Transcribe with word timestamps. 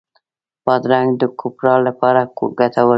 بادرنګ 0.65 1.09
د 1.21 1.23
کوپرا 1.39 1.75
لپاره 1.87 2.21
ګټور 2.59 2.69
دی. 2.75 2.89